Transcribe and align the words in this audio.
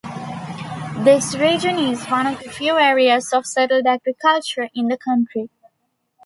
This 1.03 1.35
region 1.35 1.77
is 1.77 2.03
one 2.07 2.25
of 2.25 2.41
the 2.41 2.49
few 2.49 2.75
areas 2.79 3.31
of 3.33 3.45
settled 3.45 3.85
agriculture 3.85 4.67
in 4.73 4.87
the 4.87 4.97
country. 4.97 5.51